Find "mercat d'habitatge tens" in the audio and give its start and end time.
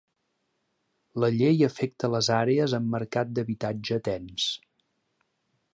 2.97-4.49